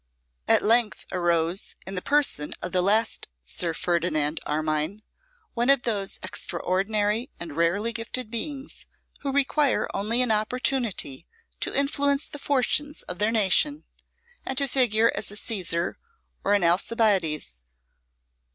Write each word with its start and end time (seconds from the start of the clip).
At 0.47 0.63
length 0.63 1.05
arose, 1.11 1.75
in 1.85 1.93
the 1.93 2.01
person 2.01 2.55
of 2.59 2.71
the 2.71 2.81
last 2.81 3.27
Sir 3.43 3.75
Ferdinand 3.75 4.39
Armine, 4.47 5.03
one 5.53 5.69
of 5.69 5.83
those 5.83 6.17
extraordinary 6.23 7.29
and 7.39 7.55
rarely 7.55 7.93
gifted 7.93 8.31
beings 8.31 8.87
who 9.19 9.31
require 9.31 9.87
only 9.93 10.23
an 10.23 10.31
opportunity 10.31 11.27
to 11.59 11.77
influence 11.77 12.25
the 12.25 12.39
fortunes 12.39 13.03
of 13.03 13.19
their 13.19 13.31
nation, 13.31 13.83
and 14.43 14.57
to 14.57 14.67
figure 14.67 15.11
as 15.13 15.29
a 15.29 15.35
Cæsar 15.35 15.97
or 16.43 16.55
an 16.55 16.63
Alcibiades. 16.63 17.61